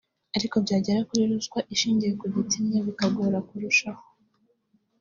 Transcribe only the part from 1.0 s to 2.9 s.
kuri ruswa ishingiye ku gitsina